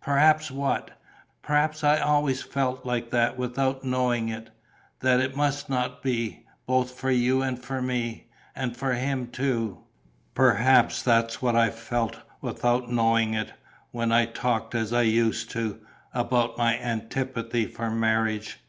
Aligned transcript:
"Perhaps 0.00 0.50
what?" 0.50 0.92
"Perhaps 1.42 1.84
I 1.84 1.98
always 1.98 2.40
felt 2.42 2.86
like 2.86 3.10
that, 3.10 3.36
without 3.36 3.84
knowing 3.84 4.30
it, 4.30 4.48
that 5.00 5.20
it 5.20 5.36
must 5.36 5.68
not 5.68 6.02
be. 6.02 6.46
Both 6.64 6.92
for 6.98 7.10
you 7.10 7.42
and 7.42 7.62
for 7.62 7.82
me... 7.82 8.30
and 8.56 8.74
for 8.74 8.94
him 8.94 9.26
too.... 9.26 9.82
Perhaps 10.34 11.02
that 11.02 11.26
was 11.26 11.42
what 11.42 11.56
I 11.56 11.68
felt, 11.68 12.16
without 12.40 12.90
knowing 12.90 13.34
it, 13.34 13.52
when 13.90 14.12
I 14.12 14.24
talked 14.24 14.74
as 14.74 14.94
I 14.94 15.02
used 15.02 15.50
to, 15.50 15.80
about 16.14 16.56
my 16.56 16.78
antipathy 16.78 17.66
for 17.66 17.90
marriage." 17.90 18.60